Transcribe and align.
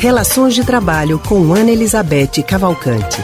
Relações 0.00 0.54
de 0.54 0.64
Trabalho 0.64 1.18
com 1.18 1.52
Ana 1.52 1.72
Elizabeth 1.72 2.40
Cavalcante. 2.46 3.20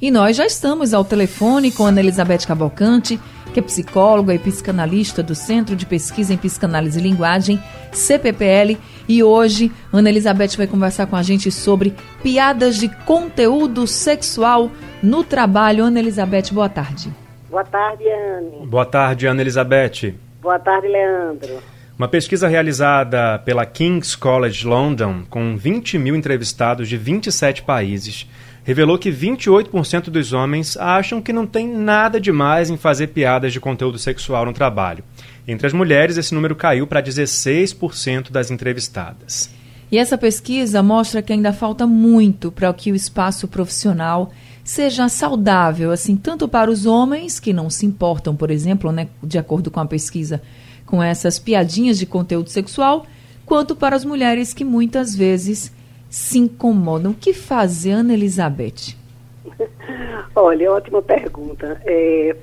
E 0.00 0.12
nós 0.12 0.36
já 0.36 0.46
estamos 0.46 0.94
ao 0.94 1.04
telefone 1.04 1.72
com 1.72 1.84
Ana 1.84 1.98
Elizabeth 1.98 2.46
Cavalcante, 2.46 3.18
que 3.52 3.58
é 3.58 3.62
psicóloga 3.62 4.32
e 4.32 4.38
psicanalista 4.38 5.24
do 5.24 5.34
Centro 5.34 5.74
de 5.74 5.84
Pesquisa 5.84 6.32
em 6.32 6.36
Psicanálise 6.36 7.00
e 7.00 7.02
Linguagem, 7.02 7.60
CPPL, 7.90 8.78
e 9.08 9.24
hoje 9.24 9.72
Ana 9.92 10.08
Elizabeth 10.08 10.56
vai 10.56 10.68
conversar 10.68 11.06
com 11.08 11.16
a 11.16 11.22
gente 11.22 11.50
sobre 11.50 11.92
piadas 12.22 12.76
de 12.76 12.88
conteúdo 13.06 13.88
sexual 13.88 14.70
no 15.02 15.24
trabalho. 15.24 15.82
Ana 15.82 15.98
Elizabeth, 15.98 16.52
boa 16.52 16.68
tarde. 16.68 17.12
Boa 17.50 17.64
tarde, 17.64 18.04
Anne. 18.08 18.68
Boa 18.68 18.86
tarde, 18.86 19.26
Ana 19.26 19.40
Elizabeth. 19.40 20.14
Boa 20.40 20.60
tarde, 20.60 20.86
Leandro. 20.86 21.77
Uma 21.98 22.06
pesquisa 22.06 22.46
realizada 22.46 23.40
pela 23.40 23.66
King's 23.66 24.14
College 24.14 24.64
London, 24.64 25.24
com 25.28 25.56
20 25.56 25.98
mil 25.98 26.14
entrevistados 26.14 26.88
de 26.88 26.96
27 26.96 27.64
países, 27.64 28.24
revelou 28.62 28.96
que 28.96 29.10
28% 29.10 30.04
dos 30.04 30.32
homens 30.32 30.76
acham 30.76 31.20
que 31.20 31.32
não 31.32 31.44
tem 31.44 31.66
nada 31.66 32.20
demais 32.20 32.70
em 32.70 32.76
fazer 32.76 33.08
piadas 33.08 33.52
de 33.52 33.58
conteúdo 33.58 33.98
sexual 33.98 34.46
no 34.46 34.52
trabalho. 34.52 35.02
Entre 35.44 35.66
as 35.66 35.72
mulheres, 35.72 36.16
esse 36.16 36.32
número 36.32 36.54
caiu 36.54 36.86
para 36.86 37.02
16% 37.02 38.30
das 38.30 38.52
entrevistadas. 38.52 39.50
E 39.90 39.98
essa 39.98 40.16
pesquisa 40.16 40.80
mostra 40.84 41.20
que 41.20 41.32
ainda 41.32 41.52
falta 41.52 41.84
muito 41.84 42.52
para 42.52 42.72
que 42.72 42.92
o 42.92 42.94
espaço 42.94 43.48
profissional 43.48 44.30
seja 44.62 45.08
saudável, 45.08 45.90
assim, 45.90 46.14
tanto 46.14 46.46
para 46.46 46.70
os 46.70 46.86
homens 46.86 47.40
que 47.40 47.52
não 47.52 47.68
se 47.68 47.86
importam, 47.86 48.36
por 48.36 48.52
exemplo, 48.52 48.92
né, 48.92 49.08
de 49.20 49.36
acordo 49.36 49.68
com 49.68 49.80
a 49.80 49.86
pesquisa, 49.86 50.40
com 50.88 51.02
essas 51.02 51.38
piadinhas 51.38 51.98
de 51.98 52.06
conteúdo 52.06 52.48
sexual, 52.48 53.04
quanto 53.44 53.76
para 53.76 53.94
as 53.94 54.06
mulheres 54.06 54.54
que 54.54 54.64
muitas 54.64 55.14
vezes 55.14 55.70
se 56.08 56.38
incomodam. 56.38 57.12
O 57.12 57.14
que 57.14 57.34
fazer, 57.34 57.90
Ana 57.90 58.14
Elizabeth? 58.14 58.96
Olha, 60.34 60.72
ótima 60.72 61.02
pergunta. 61.02 61.78
É, 61.84 62.34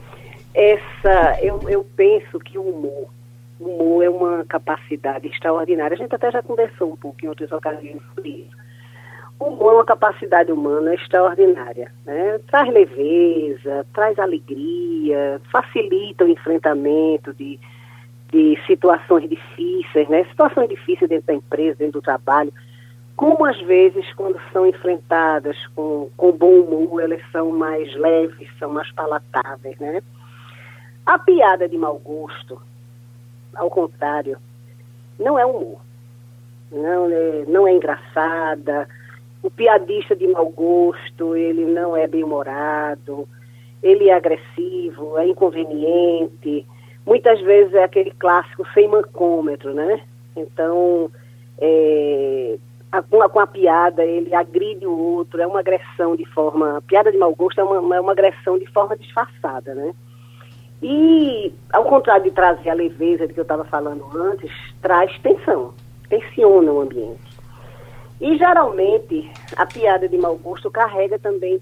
essa, 0.53 1.39
eu, 1.41 1.59
eu 1.67 1.83
penso 1.95 2.37
que 2.39 2.57
o 2.59 2.61
humor, 2.61 3.09
humor 3.59 4.03
é 4.03 4.09
uma 4.09 4.45
capacidade 4.45 5.27
extraordinária. 5.27 5.95
A 5.95 5.97
gente 5.97 6.13
até 6.13 6.29
já 6.29 6.43
conversou 6.43 6.93
um 6.93 6.95
pouco 6.95 7.17
em 7.23 7.27
outras 7.27 7.51
ocasiões 7.51 8.01
sobre 8.13 8.29
isso. 8.29 8.65
O 9.39 9.45
humor 9.45 9.71
é 9.71 9.75
uma 9.77 9.85
capacidade 9.85 10.51
humana 10.51 10.93
extraordinária. 10.93 11.91
Né? 12.05 12.39
Traz 12.47 12.71
leveza, 12.71 13.85
traz 13.91 14.19
alegria, 14.19 15.41
facilita 15.51 16.25
o 16.25 16.29
enfrentamento 16.29 17.33
de 17.33 17.59
de 18.31 18.57
situações 18.65 19.29
difíceis, 19.29 20.07
né? 20.09 20.23
Situações 20.25 20.69
difíceis 20.69 21.09
dentro 21.09 21.27
da 21.27 21.33
empresa, 21.33 21.77
dentro 21.77 21.99
do 21.99 22.03
trabalho, 22.03 22.53
como 23.15 23.45
às 23.45 23.59
vezes 23.61 24.11
quando 24.13 24.39
são 24.51 24.65
enfrentadas 24.65 25.57
com, 25.75 26.09
com 26.17 26.31
bom 26.31 26.59
humor, 26.59 27.01
elas 27.01 27.21
são 27.31 27.51
mais 27.51 27.93
leves, 27.95 28.49
são 28.59 28.69
mais 28.69 28.91
palatáveis, 28.91 29.77
né? 29.79 30.01
A 31.05 31.19
piada 31.19 31.69
de 31.69 31.77
mau 31.77 31.97
gosto, 31.99 32.59
ao 33.55 33.69
contrário, 33.69 34.37
não 35.19 35.39
é 35.39 35.45
humor. 35.45 35.79
Não 36.71 37.09
é, 37.09 37.45
não 37.47 37.67
é 37.67 37.73
engraçada. 37.73 38.87
O 39.41 39.49
piadista 39.49 40.15
de 40.15 40.27
mau 40.27 40.49
gosto, 40.49 41.35
ele 41.35 41.65
não 41.65 41.95
é 41.95 42.07
bem-humorado, 42.07 43.29
ele 43.81 44.09
é 44.09 44.13
agressivo, 44.13 45.17
é 45.17 45.27
inconveniente, 45.27 46.65
muitas 47.05 47.39
vezes 47.41 47.73
é 47.73 47.83
aquele 47.83 48.11
clássico 48.11 48.65
sem 48.73 48.87
mancômetro, 48.87 49.73
né? 49.73 50.01
Então, 50.35 51.09
é, 51.57 52.57
com, 53.09 53.21
a, 53.21 53.29
com 53.29 53.39
a 53.39 53.47
piada, 53.47 54.03
ele 54.03 54.33
agride 54.33 54.85
o 54.85 54.97
outro, 54.97 55.41
é 55.41 55.47
uma 55.47 55.59
agressão 55.59 56.15
de 56.15 56.25
forma. 56.25 56.81
piada 56.87 57.11
de 57.11 57.17
mau 57.17 57.33
gosto 57.35 57.59
é 57.59 57.63
uma, 57.63 57.95
é 57.95 57.99
uma 57.99 58.11
agressão 58.11 58.57
de 58.57 58.65
forma 58.67 58.95
disfarçada, 58.95 59.73
né? 59.73 59.93
E, 60.81 61.53
ao 61.71 61.85
contrário 61.85 62.25
de 62.25 62.31
trazer 62.31 62.69
a 62.69 62.73
leveza 62.73 63.27
de 63.27 63.33
que 63.33 63.39
eu 63.39 63.43
estava 63.43 63.63
falando 63.65 64.05
antes, 64.15 64.51
traz 64.81 65.17
tensão, 65.19 65.73
tensiona 66.09 66.71
o 66.71 66.81
ambiente. 66.81 67.35
E, 68.19 68.37
geralmente, 68.37 69.29
a 69.55 69.65
piada 69.65 70.07
de 70.07 70.17
mau 70.17 70.37
gosto 70.37 70.69
carrega 70.69 71.17
também 71.17 71.59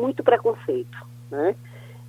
muito 0.00 0.22
preconceito, 0.22 0.98
né? 1.30 1.54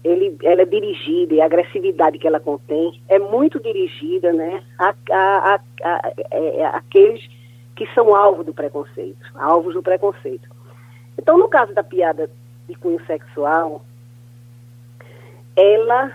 Ele, 0.03 0.37
ela 0.43 0.61
é 0.61 0.65
dirigida 0.65 1.33
e 1.33 1.41
a 1.41 1.45
agressividade 1.45 2.17
que 2.17 2.27
ela 2.27 2.39
contém 2.39 3.01
é 3.07 3.19
muito 3.19 3.59
dirigida 3.59 4.31
né, 4.31 4.63
a, 4.77 4.93
a, 5.11 5.55
a, 5.55 5.59
a, 5.83 6.13
é, 6.31 6.65
aqueles 6.65 7.27
que 7.75 7.85
são 7.93 8.15
alvo 8.15 8.43
do 8.43 8.53
preconceito, 8.53 9.25
alvos 9.35 9.73
do 9.73 9.83
preconceito. 9.83 10.49
Então, 11.17 11.37
no 11.37 11.47
caso 11.47 11.73
da 11.73 11.83
piada 11.83 12.29
de 12.67 12.75
cunho 12.75 12.99
sexual, 13.05 13.83
ela 15.55 16.11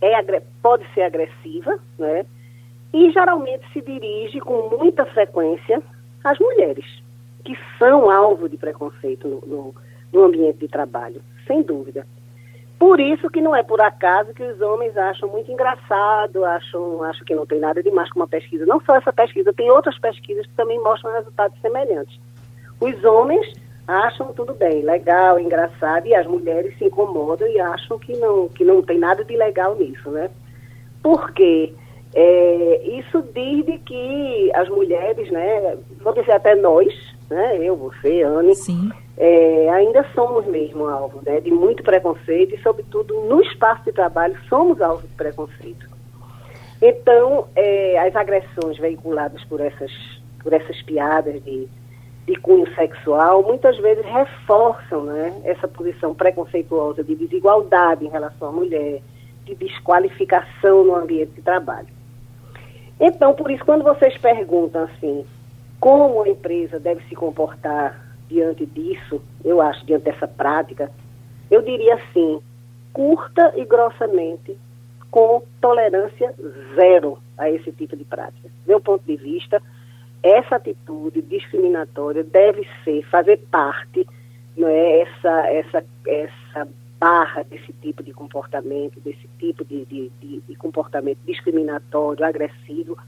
é, 0.00 0.40
pode 0.62 0.84
ser 0.94 1.02
agressiva, 1.02 1.78
né? 1.98 2.24
E 2.92 3.10
geralmente 3.10 3.64
se 3.72 3.80
dirige 3.82 4.40
com 4.40 4.68
muita 4.78 5.04
frequência 5.06 5.82
às 6.22 6.38
mulheres, 6.38 6.84
que 7.44 7.56
são 7.78 8.10
alvo 8.10 8.48
de 8.48 8.56
preconceito 8.56 9.28
no, 9.28 9.40
no, 9.46 9.74
no 10.12 10.24
ambiente 10.24 10.58
de 10.58 10.68
trabalho, 10.68 11.20
sem 11.46 11.62
dúvida. 11.62 12.06
Por 12.78 13.00
isso 13.00 13.30
que 13.30 13.40
não 13.40 13.56
é 13.56 13.62
por 13.62 13.80
acaso 13.80 14.34
que 14.34 14.42
os 14.42 14.60
homens 14.60 14.96
acham 14.96 15.28
muito 15.28 15.50
engraçado, 15.50 16.44
acham, 16.44 17.02
acham 17.02 17.24
que 17.24 17.34
não 17.34 17.46
tem 17.46 17.58
nada 17.58 17.82
demais 17.82 18.10
com 18.10 18.20
uma 18.20 18.28
pesquisa. 18.28 18.66
Não 18.66 18.80
só 18.82 18.96
essa 18.96 19.12
pesquisa, 19.12 19.52
tem 19.52 19.70
outras 19.70 19.98
pesquisas 19.98 20.46
que 20.46 20.52
também 20.54 20.78
mostram 20.80 21.12
resultados 21.12 21.58
semelhantes. 21.60 22.20
Os 22.78 23.02
homens 23.04 23.50
acham 23.88 24.32
tudo 24.34 24.52
bem, 24.52 24.82
legal, 24.82 25.38
engraçado, 25.38 26.06
e 26.06 26.14
as 26.14 26.26
mulheres 26.26 26.76
se 26.76 26.84
incomodam 26.84 27.48
e 27.48 27.58
acham 27.58 27.98
que 27.98 28.14
não, 28.18 28.48
que 28.48 28.64
não 28.64 28.82
tem 28.82 28.98
nada 28.98 29.24
de 29.24 29.36
legal 29.36 29.74
nisso, 29.76 30.10
né? 30.10 30.30
Porque 31.02 31.72
é, 32.14 32.82
isso 32.88 33.22
diz 33.34 33.64
de 33.64 33.78
que 33.78 34.50
as 34.54 34.68
mulheres, 34.68 35.30
né, 35.30 35.78
vou 36.00 36.12
dizer 36.12 36.32
até 36.32 36.54
nós, 36.54 36.92
né, 37.28 37.58
eu, 37.60 37.76
você, 37.76 38.22
Anne, 38.22 38.52
é, 39.16 39.68
ainda 39.70 40.04
somos 40.14 40.46
mesmo 40.46 40.86
alvo 40.86 41.20
né, 41.24 41.40
de 41.40 41.50
muito 41.50 41.82
preconceito 41.82 42.54
e, 42.54 42.62
sobretudo, 42.62 43.20
no 43.22 43.40
espaço 43.42 43.84
de 43.84 43.92
trabalho, 43.92 44.36
somos 44.48 44.80
alvo 44.80 45.06
de 45.06 45.14
preconceito. 45.14 45.88
Então, 46.80 47.48
é, 47.56 47.98
as 47.98 48.14
agressões 48.14 48.78
veiculadas 48.78 49.42
por 49.44 49.60
essas, 49.60 49.90
por 50.42 50.52
essas 50.52 50.80
piadas 50.82 51.42
de, 51.42 51.66
de 52.26 52.36
cunho 52.36 52.72
sexual 52.74 53.42
muitas 53.42 53.78
vezes 53.78 54.04
reforçam 54.04 55.04
né, 55.04 55.40
essa 55.44 55.66
posição 55.66 56.14
preconceituosa 56.14 57.02
de 57.02 57.14
desigualdade 57.14 58.04
em 58.04 58.10
relação 58.10 58.48
à 58.48 58.52
mulher, 58.52 59.00
de 59.44 59.54
desqualificação 59.54 60.84
no 60.84 60.94
ambiente 60.94 61.32
de 61.32 61.42
trabalho. 61.42 61.88
Então, 63.00 63.34
por 63.34 63.50
isso, 63.50 63.64
quando 63.64 63.82
vocês 63.82 64.16
perguntam 64.18 64.84
assim, 64.84 65.24
como 65.80 66.22
a 66.22 66.28
empresa 66.28 66.80
deve 66.80 67.02
se 67.08 67.14
comportar 67.14 68.04
diante 68.28 68.66
disso, 68.66 69.22
eu 69.44 69.60
acho, 69.60 69.84
diante 69.86 70.04
dessa 70.04 70.26
prática, 70.26 70.90
eu 71.50 71.62
diria 71.62 71.94
assim, 71.94 72.40
curta 72.92 73.52
e 73.56 73.64
grossamente, 73.64 74.58
com 75.10 75.42
tolerância 75.60 76.34
zero 76.74 77.18
a 77.38 77.50
esse 77.50 77.70
tipo 77.72 77.96
de 77.96 78.04
prática. 78.04 78.50
Meu 78.66 78.80
ponto 78.80 79.04
de 79.04 79.16
vista, 79.16 79.62
essa 80.22 80.56
atitude 80.56 81.22
discriminatória 81.22 82.24
deve 82.24 82.66
ser, 82.84 83.02
fazer 83.04 83.38
parte, 83.50 84.06
não 84.56 84.68
é, 84.68 85.00
essa, 85.02 85.46
essa, 85.48 85.84
essa 86.06 86.68
barra 86.98 87.44
desse 87.44 87.72
tipo 87.74 88.02
de 88.02 88.12
comportamento, 88.12 89.00
desse 89.00 89.28
tipo 89.38 89.64
de, 89.64 89.84
de, 89.84 90.10
de, 90.20 90.40
de 90.40 90.54
comportamento 90.56 91.18
discriminatório, 91.26 92.24
agressivo, 92.24 92.98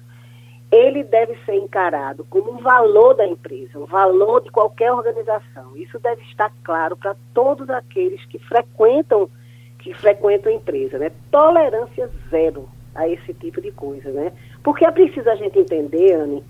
ele 0.71 1.03
deve 1.03 1.37
ser 1.45 1.55
encarado 1.55 2.27
como 2.29 2.53
um 2.53 2.59
valor 2.59 3.15
da 3.15 3.27
empresa, 3.27 3.79
um 3.79 3.87
valor 3.87 4.43
de 4.43 4.51
qualquer 4.51 4.93
organização. 4.93 5.77
Isso 5.77 5.99
deve 5.99 6.23
estar 6.23 6.53
claro 6.63 6.97
para 6.97 7.17
todos 7.33 7.69
aqueles 7.71 8.25
que 8.27 8.39
frequentam 8.39 9.31
que 9.79 9.95
frequentam 9.95 10.53
a 10.53 10.57
empresa, 10.57 10.99
né? 10.99 11.13
Tolerância 11.31 12.11
zero 12.29 12.69
a 12.95 13.09
esse 13.09 13.33
tipo 13.35 13.61
de 13.61 13.71
coisa, 13.71 14.11
né? 14.11 14.33
Porque 14.63 14.85
é 14.85 14.91
preciso 14.91 15.31
a 15.31 15.37
gente 15.37 15.59
entender, 15.59 16.15
Anne 16.15 16.43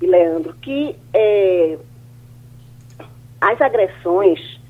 e 0.00 0.06
Leandro, 0.06 0.54
que 0.60 0.94
é, 1.14 1.78
as 3.40 3.60
agressões, 3.60 4.60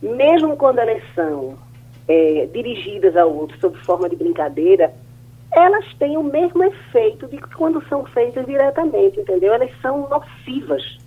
mesmo 0.00 0.56
quando 0.56 0.78
elas 0.78 1.02
são 1.14 1.58
é, 2.06 2.48
dirigidas 2.52 3.16
ao 3.16 3.34
outro 3.34 3.58
sob 3.58 3.76
forma 3.78 4.08
de 4.08 4.16
brincadeira, 4.16 4.94
elas 5.52 5.84
têm 5.94 6.16
o 6.16 6.22
mesmo 6.22 6.62
efeito 6.62 7.26
de 7.26 7.38
quando 7.38 7.82
são 7.88 8.04
feitas 8.06 8.46
diretamente, 8.46 9.20
entendeu? 9.20 9.54
Elas 9.54 9.70
são 9.80 10.08
nocivas 10.08 10.98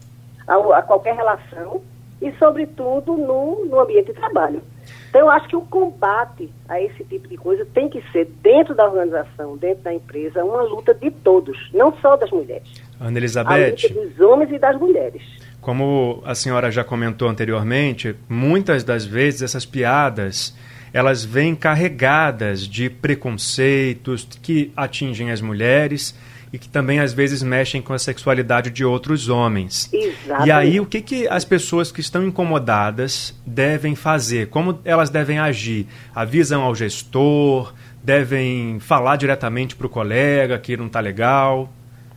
a, 0.47 0.55
a 0.77 0.81
qualquer 0.81 1.15
relação 1.15 1.81
e, 2.21 2.31
sobretudo, 2.33 3.17
no, 3.17 3.65
no 3.65 3.79
ambiente 3.79 4.07
de 4.07 4.13
trabalho. 4.13 4.61
Então, 5.09 5.21
eu 5.21 5.29
acho 5.29 5.47
que 5.47 5.55
o 5.55 5.61
combate 5.61 6.49
a 6.69 6.81
esse 6.81 7.03
tipo 7.03 7.27
de 7.27 7.35
coisa 7.37 7.65
tem 7.73 7.89
que 7.89 8.01
ser, 8.11 8.25
dentro 8.41 8.73
da 8.73 8.85
organização, 8.85 9.57
dentro 9.57 9.83
da 9.83 9.93
empresa, 9.93 10.43
uma 10.43 10.61
luta 10.61 10.93
de 10.93 11.11
todos, 11.11 11.57
não 11.73 11.93
só 11.97 12.15
das 12.15 12.31
mulheres. 12.31 12.81
Ana 12.99 13.17
Elizabeth. 13.17 13.53
A 13.53 13.69
luta 13.69 14.07
dos 14.07 14.19
homens 14.21 14.51
e 14.51 14.59
das 14.59 14.79
mulheres. 14.79 15.21
Como 15.59 16.21
a 16.25 16.33
senhora 16.33 16.71
já 16.71 16.83
comentou 16.83 17.27
anteriormente, 17.27 18.15
muitas 18.27 18.83
das 18.83 19.05
vezes 19.05 19.43
essas 19.43 19.65
piadas 19.65 20.55
elas 20.93 21.23
vêm 21.23 21.55
carregadas 21.55 22.67
de 22.67 22.89
preconceitos 22.89 24.27
que 24.41 24.71
atingem 24.75 25.31
as 25.31 25.41
mulheres 25.41 26.15
e 26.53 26.59
que 26.59 26.67
também 26.67 26.99
às 26.99 27.13
vezes 27.13 27.41
mexem 27.41 27.81
com 27.81 27.93
a 27.93 27.99
sexualidade 27.99 28.69
de 28.69 28.83
outros 28.83 29.29
homens. 29.29 29.89
Exatamente. 29.93 30.47
E 30.47 30.51
aí 30.51 30.79
o 30.79 30.85
que, 30.85 31.01
que 31.01 31.27
as 31.27 31.45
pessoas 31.45 31.91
que 31.91 32.01
estão 32.01 32.25
incomodadas 32.25 33.33
devem 33.45 33.95
fazer? 33.95 34.49
Como 34.49 34.79
elas 34.83 35.09
devem 35.09 35.39
agir? 35.39 35.87
Avisam 36.13 36.61
ao 36.61 36.75
gestor? 36.75 37.73
Devem 38.03 38.79
falar 38.79 39.15
diretamente 39.15 39.75
para 39.75 39.87
o 39.87 39.89
colega 39.89 40.57
que 40.57 40.75
não 40.75 40.87
está 40.87 40.99
legal? 40.99 41.69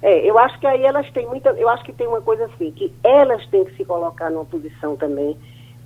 É, 0.03 0.29
eu 0.29 0.39
acho 0.39 0.59
que 0.59 0.67
aí 0.67 0.83
elas 0.85 1.09
têm 1.13 1.27
muita. 1.27 1.51
Eu 1.51 1.69
acho 1.69 1.85
que 1.85 1.93
tem 1.93 2.07
uma 2.07 2.21
coisa 2.21 2.47
assim, 2.47 2.73
que 2.73 2.93
elas 3.05 3.47
têm 3.47 3.65
que 3.65 3.77
se 3.77 3.85
colocar 3.85 4.31
numa 4.31 4.45
posição 4.45 4.97
também 4.97 5.37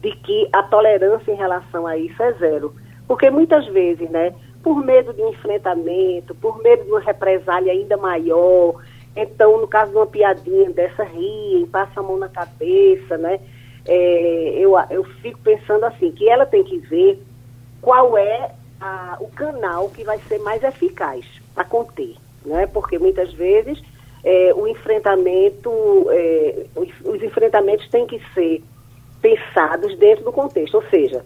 de 0.00 0.12
que 0.12 0.48
a 0.52 0.62
tolerância 0.62 1.32
em 1.32 1.36
relação 1.36 1.86
a 1.86 1.96
isso 1.96 2.22
é 2.22 2.32
zero. 2.32 2.74
Porque 3.06 3.30
muitas 3.30 3.66
vezes, 3.66 4.08
né, 4.10 4.34
por 4.62 4.84
medo 4.84 5.12
de 5.12 5.22
enfrentamento, 5.22 6.34
por 6.34 6.62
medo 6.62 6.84
de 6.84 6.90
uma 6.90 7.00
represália 7.00 7.72
ainda 7.72 7.96
maior, 7.96 8.76
então, 9.16 9.60
no 9.60 9.66
caso 9.66 9.90
de 9.90 9.96
uma 9.96 10.06
piadinha 10.06 10.70
dessa, 10.70 11.02
riem, 11.02 11.66
passa 11.66 11.98
a 11.98 12.02
mão 12.02 12.16
na 12.16 12.28
cabeça, 12.28 13.18
né? 13.18 13.40
É, 13.84 14.52
eu, 14.56 14.74
eu 14.90 15.02
fico 15.02 15.40
pensando 15.40 15.84
assim, 15.84 16.12
que 16.12 16.28
ela 16.28 16.46
tem 16.46 16.62
que 16.62 16.78
ver 16.78 17.20
qual 17.80 18.16
é 18.16 18.52
a, 18.80 19.16
o 19.18 19.28
canal 19.28 19.88
que 19.88 20.04
vai 20.04 20.18
ser 20.28 20.38
mais 20.38 20.62
eficaz 20.62 21.24
para 21.54 21.64
conter, 21.64 22.14
né? 22.44 22.66
Porque 22.66 22.98
muitas 22.98 23.32
vezes 23.32 23.82
é, 24.22 24.52
o 24.54 24.68
enfrentamento, 24.68 25.70
é, 26.10 26.66
os, 26.76 26.88
os 27.04 27.22
enfrentamentos 27.22 27.88
têm 27.88 28.06
que 28.06 28.20
ser 28.34 28.62
pensados 29.20 29.96
dentro 29.98 30.24
do 30.24 30.32
contexto. 30.32 30.76
Ou 30.76 30.82
seja, 30.90 31.24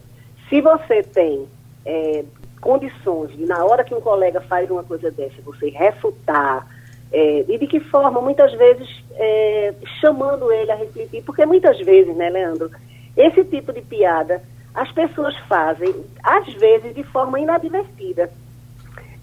se 0.49 0.61
você 0.61 1.03
tem 1.03 1.47
é, 1.85 2.25
condições 2.61 3.37
de, 3.37 3.45
na 3.47 3.65
hora 3.65 3.85
que 3.85 3.95
um 3.95 4.01
colega 4.01 4.41
faz 4.43 4.71
uma 4.71 4.85
coisa 4.85 5.11
dessa, 5.11 5.41
você 5.43 5.69
refutar, 5.71 6.67
é, 7.13 7.45
e 7.49 7.59
de 7.59 7.67
que 7.67 7.81
forma? 7.81 8.21
Muitas 8.21 8.53
vezes 8.55 8.89
é, 9.15 9.75
chamando 10.01 10.51
ele 10.51 10.71
a 10.73 10.77
refletir, 10.77 11.23
porque 11.25 11.45
muitas 11.45 11.79
vezes, 11.81 12.17
né, 12.17 12.31
Leandro, 12.31 12.71
esse 13.17 13.45
tipo 13.45 13.73
de 13.73 13.83
piada 13.83 14.43
as 14.75 14.91
pessoas 14.93 15.37
fazem, 15.49 15.95
às 16.23 16.53
vezes, 16.55 16.95
de 16.95 17.03
forma 17.05 17.39
inadvertida. 17.39 18.31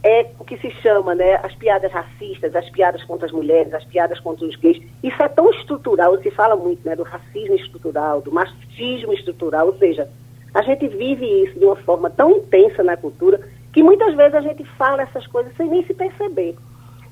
É 0.01 0.28
o 0.40 0.46
que 0.46 0.57
se 0.57 0.72
chama, 0.81 1.13
né, 1.13 1.36
as 1.44 1.54
piadas 1.56 1.92
racistas, 1.92 2.56
as 2.56 2.69
piadas 2.69 3.04
contra 3.04 3.25
as 3.25 3.34
mulheres, 3.34 3.74
as 3.74 3.84
piadas 3.84 4.19
contra 4.19 4.46
os 4.46 4.56
gays. 4.56 4.81
Isso 5.04 5.22
é 5.22 5.28
tão 5.28 5.50
estrutural, 5.51 6.18
se 6.22 6.31
fala 6.31 6.56
muito, 6.56 6.88
né, 6.88 6.96
do 6.96 7.04
racismo 7.04 7.56
estrutural, 7.56 8.22
do 8.22 8.31
machismo 8.31 9.12
estrutural, 9.12 9.68
ou 9.68 9.78
seja, 9.78 10.10
a 10.54 10.62
gente 10.62 10.88
vive 10.88 11.25
isso 11.44 11.60
de 11.60 11.66
uma 11.66 11.75
forma 11.75 12.10
tão 12.10 12.31
intensa 12.31 12.84
na 12.84 12.96
cultura 12.96 13.42
que 13.74 13.84
muitas 13.84 14.16
vezes 14.16 14.36
a 14.36 14.42
gente 14.42 14.63
fala 14.78 15.04
essas 15.04 15.28
coisas 15.28 15.56
sem 15.56 15.69
nem 15.69 15.86
se 15.86 15.94
perceber. 15.94 16.56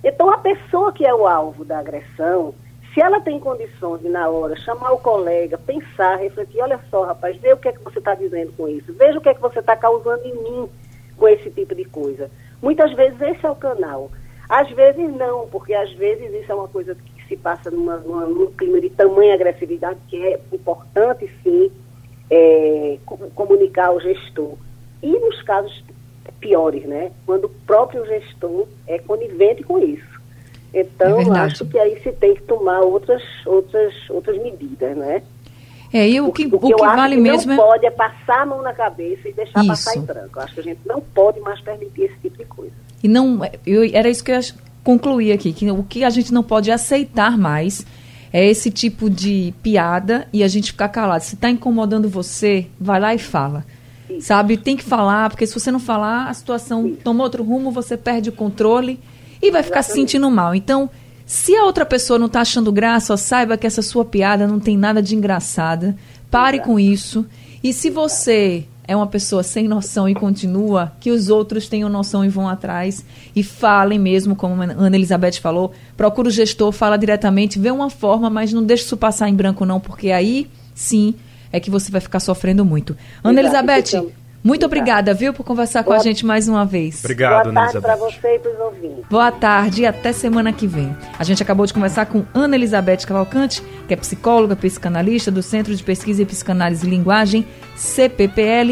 Então, 0.04 0.30
a 0.30 0.38
pessoa 0.38 0.94
que 0.94 1.06
é 1.06 1.14
o 1.14 1.28
alvo 1.28 1.66
da 1.66 1.80
agressão, 1.80 2.54
se 2.94 3.02
ela 3.02 3.20
tem 3.22 3.40
condições 3.40 4.02
de, 4.02 4.10
na 4.10 4.28
hora, 4.30 4.56
chamar 4.56 4.92
o 4.92 4.98
colega, 4.98 5.58
pensar, 5.58 6.16
refletir, 6.16 6.62
olha 6.62 6.80
só, 6.90 7.04
rapaz, 7.04 7.38
vê 7.38 7.54
o 7.54 7.58
que 7.58 7.68
é 7.68 7.74
que 7.74 7.84
você 7.84 8.00
está 8.00 8.16
dizendo 8.16 8.52
com 8.54 8.68
isso, 8.68 8.92
veja 8.94 9.20
o 9.20 9.22
que 9.22 9.30
é 9.30 9.34
que 9.34 9.42
você 9.42 9.60
está 9.60 9.76
causando 9.76 10.26
em 10.26 10.34
mim 10.34 10.70
com 11.16 11.28
esse 11.28 11.50
tipo 11.52 11.76
de 11.76 11.86
coisa. 11.86 12.32
Muitas 12.62 12.94
vezes 12.94 13.20
esse 13.22 13.46
é 13.46 13.50
o 13.50 13.56
canal. 13.56 14.12
Às 14.50 14.70
vezes 14.72 15.14
não, 15.16 15.48
porque 15.48 15.74
às 15.74 15.92
vezes 15.94 16.34
isso 16.34 16.52
é 16.52 16.56
uma 16.56 16.68
coisa 16.68 16.96
que 16.96 17.28
se 17.28 17.36
passa 17.36 17.70
numa, 17.70 17.98
numa, 17.98 18.26
num 18.26 18.48
clima 18.52 18.80
de 18.80 18.90
tamanha 18.90 19.34
agressividade 19.34 20.00
que 20.08 20.26
é 20.26 20.40
importante, 20.54 21.30
sim, 21.44 21.70
é, 22.30 22.98
comunicar 23.36 23.88
ao 23.88 24.00
gestor. 24.00 24.56
E 25.04 25.12
nos 25.12 25.42
casos 25.44 25.84
piores, 26.40 26.86
né? 26.86 27.12
Quando 27.26 27.46
o 27.46 27.50
próprio 27.66 28.06
gestor 28.06 28.68
é 28.88 28.98
conivente 29.00 29.64
com 29.64 29.80
isso. 29.80 30.18
Então, 30.74 31.36
é 31.36 31.40
acho 31.40 31.66
que 31.66 31.80
aí 31.80 32.00
se 32.02 32.12
tem 32.12 32.36
que 32.36 32.44
tomar 32.44 32.82
outras, 32.82 33.24
outras, 33.46 33.94
outras 34.10 34.38
medidas, 34.42 34.96
né? 34.96 35.24
É, 35.92 36.08
e 36.08 36.20
o 36.20 36.32
que, 36.32 36.46
o, 36.46 36.56
o 36.56 36.60
que, 36.60 36.76
vale 36.76 37.16
que 37.16 37.22
mesmo 37.22 37.54
não 37.54 37.64
é... 37.64 37.66
pode 37.66 37.86
é 37.86 37.92
passar 37.92 38.42
a 38.42 38.46
mão 38.46 38.62
na 38.62 38.74
cabeça 38.74 39.30
e 39.30 39.34
deixar 39.34 39.60
isso. 39.60 39.68
passar 39.68 39.96
em 39.96 40.02
branco. 40.02 40.38
Eu 40.38 40.42
acho 40.42 40.54
que 40.54 40.60
a 40.60 40.64
gente 40.64 40.82
não 40.86 41.02
pode 41.02 41.40
mais 41.40 41.62
permitir 41.62 42.04
esse 42.04 42.16
tipo 42.22 42.38
de 42.38 42.46
coisa. 42.46 42.74
E 43.04 43.08
não, 43.08 43.40
eu, 43.66 43.90
era 43.94 44.10
isso 44.10 44.24
que 44.24 44.32
eu 44.32 44.36
ia 44.36 44.42
concluir 44.84 45.32
aqui, 45.32 45.54
que 45.54 45.70
o 45.70 45.84
que 45.84 46.04
a 46.04 46.10
gente 46.10 46.34
não 46.34 46.44
pode 46.44 46.72
aceitar 46.72 47.38
mais 47.38 47.86
é 48.32 48.46
esse 48.46 48.70
tipo 48.70 49.10
de 49.10 49.54
piada 49.64 50.28
e 50.34 50.44
a 50.44 50.48
gente 50.48 50.72
ficar 50.72 50.90
calado. 50.90 51.24
Se 51.24 51.36
está 51.36 51.50
incomodando 51.50 52.10
você, 52.10 52.68
vai 52.80 53.00
lá 53.00 53.16
e 53.16 53.20
fala. 53.20 53.66
Isso. 54.10 54.28
Sabe? 54.28 54.58
Tem 54.58 54.76
que 54.76 54.84
falar, 54.84 55.30
porque 55.30 55.46
se 55.46 55.54
você 55.54 55.72
não 55.72 55.80
falar, 55.80 56.28
a 56.28 56.34
situação 56.34 56.88
Isso. 56.88 56.98
toma 57.04 57.24
outro 57.24 57.44
rumo, 57.44 57.72
você 57.72 57.98
perde 57.98 58.30
o 58.30 58.34
controle 58.34 59.00
e 59.42 59.52
vai 59.52 59.64
ficar 59.64 59.84
se 59.84 59.94
sentindo 59.94 60.30
mal. 60.32 60.56
Então, 60.56 60.90
se 61.28 61.54
a 61.54 61.66
outra 61.66 61.86
pessoa 61.86 62.18
não 62.18 62.28
está 62.28 62.40
achando 62.40 62.72
graça, 62.72 63.18
saiba 63.18 63.58
que 63.58 63.68
essa 63.68 63.82
sua 63.82 64.06
piada 64.06 64.48
não 64.48 64.62
tem 64.62 64.78
nada 64.78 65.02
de 65.02 65.14
engraçada. 65.14 65.94
Pare 66.32 66.56
Exato. 66.56 66.70
com 66.70 66.80
isso. 66.80 67.26
E 67.62 67.74
se 67.74 67.90
você 67.90 68.64
é 68.88 68.96
uma 68.96 69.08
pessoa 69.08 69.44
sem 69.44 69.68
noção 69.68 70.08
e 70.08 70.16
continua, 70.16 70.94
que 71.02 71.12
os 71.12 71.28
outros 71.28 71.68
tenham 71.68 71.90
noção 71.90 72.24
e 72.24 72.30
vão 72.30 72.48
atrás 72.48 73.04
e 73.36 73.44
falem 73.44 74.00
mesmo, 74.00 74.38
como 74.38 74.62
a 74.62 74.66
Ana 74.66 74.96
Elizabeth 74.96 75.34
falou, 75.42 75.74
procura 75.98 76.30
o 76.30 76.32
gestor, 76.32 76.72
fala 76.72 76.98
diretamente, 76.98 77.60
vê 77.60 77.72
uma 77.72 77.90
forma, 77.90 78.30
mas 78.30 78.54
não 78.54 78.64
deixe 78.64 78.86
isso 78.86 78.96
passar 78.96 79.28
em 79.28 79.36
branco 79.36 79.66
não, 79.66 79.82
porque 79.82 80.12
aí 80.12 80.50
sim 80.74 81.14
é 81.52 81.60
que 81.60 81.70
você 81.70 81.92
vai 81.92 82.00
ficar 82.00 82.22
sofrendo 82.22 82.64
muito. 82.64 82.96
Ana 83.22 83.42
Elizabeth, 83.42 83.90
então, 83.90 84.12
muito 84.48 84.66
obrigada, 84.66 85.14
viu, 85.14 85.34
por 85.34 85.44
conversar 85.44 85.84
Boa... 85.84 85.96
com 85.96 86.02
a 86.02 86.04
gente 86.04 86.26
mais 86.26 86.48
uma 86.48 86.66
vez. 86.66 87.04
Obrigado, 87.04 87.52
Boa 87.52 87.66
tarde 87.66 87.82
para 87.82 87.96
você 87.98 88.36
e 88.36 88.40
para 88.40 88.52
os 88.52 88.60
ouvintes. 88.60 89.06
Boa 89.10 89.30
tarde 89.30 89.82
e 89.82 89.86
até 89.86 90.14
semana 90.14 90.54
que 90.54 90.66
vem. 90.66 90.96
A 91.20 91.24
gente 91.26 91.44
acabou 91.44 91.66
de 91.66 91.74
conversar 91.74 92.06
com 92.06 92.24
Ana 92.34 92.56
Elizabeth 92.56 93.06
Cavalcante, 93.06 93.62
que 93.86 93.94
é 93.94 93.98
psicóloga, 93.98 94.56
psicanalista 94.56 95.30
do 95.30 95.44
Centro 95.44 95.76
de 95.76 95.84
Pesquisa 95.84 96.22
e 96.22 96.26
Psicanálise 96.26 96.88
e 96.88 96.90
Linguagem, 96.90 97.46
CPPL. 97.76 98.72